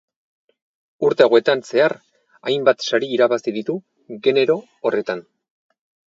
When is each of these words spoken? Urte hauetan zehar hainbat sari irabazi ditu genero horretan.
Urte 1.07 1.25
hauetan 1.25 1.59
zehar 1.73 1.93
hainbat 2.51 2.81
sari 2.85 3.09
irabazi 3.17 3.53
ditu 3.59 3.75
genero 4.29 4.55
horretan. 4.91 5.23